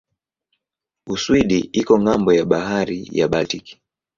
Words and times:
Uswidi 1.13 1.59
iko 1.79 1.93
ng'ambo 2.01 2.29
ya 2.37 2.45
bahari 2.51 2.99
ya 3.17 3.27
Baltiki. 3.31 3.73